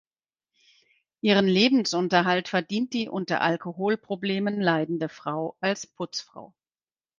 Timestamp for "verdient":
2.47-2.91